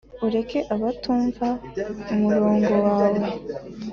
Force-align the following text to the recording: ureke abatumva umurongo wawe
ureke 0.25 0.59
abatumva 0.73 1.47
umurongo 2.13 2.73
wawe 2.85 3.27